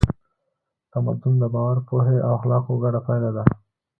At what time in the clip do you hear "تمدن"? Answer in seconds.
0.91-1.33